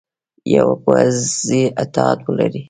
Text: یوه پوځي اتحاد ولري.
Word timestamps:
یوه 0.55 0.75
پوځي 0.83 1.63
اتحاد 1.81 2.19
ولري. 2.27 2.59